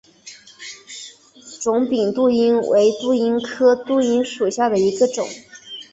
[1.61, 5.29] 肿柄杜英为杜英科杜英属下的一个种。